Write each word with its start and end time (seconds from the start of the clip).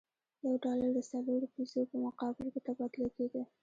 یو 0.43 0.53
ډالر 0.63 0.89
د 0.95 0.99
څلورو 1.11 1.47
پیزو 1.53 1.81
په 1.91 1.97
مقابل 2.05 2.45
کې 2.53 2.59
تبادله 2.67 3.09
کېده. 3.15 3.41